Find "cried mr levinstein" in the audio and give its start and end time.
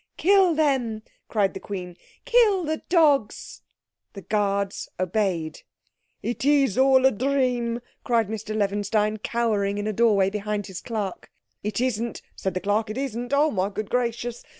8.03-9.17